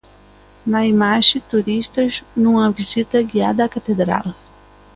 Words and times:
Na 0.71 0.81
imaxe, 0.93 1.35
turistas 1.51 2.13
nunha 2.41 2.67
visita 2.79 3.17
guiada 3.29 3.63
á 3.69 3.71
catedral. 3.75 4.27